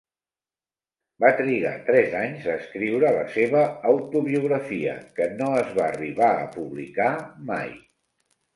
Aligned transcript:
Va 1.23 1.29
trigar 1.41 1.73
tres 1.89 2.15
anys 2.21 2.47
a 2.53 2.55
escriure 2.61 3.13
la 3.17 3.27
seva 3.37 3.63
autobiografia, 3.91 4.97
que 5.21 5.31
no 5.37 5.53
es 5.61 5.73
va 5.79 5.87
arribar 5.93 6.33
a 6.41 6.51
publicar 6.59 7.15
mai. 7.55 7.75